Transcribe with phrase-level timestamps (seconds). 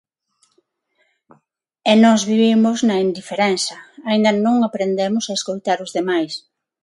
[1.91, 3.75] E nós vivimos na indiferenza:
[4.09, 6.33] aínda non aprendemos a escoitar os demais.